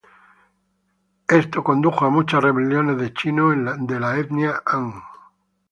[1.27, 4.93] Esto condujo a muchas rebeliones de chinos de la etnia Han.